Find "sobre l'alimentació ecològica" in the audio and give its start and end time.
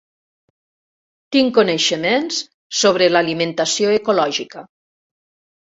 2.81-4.67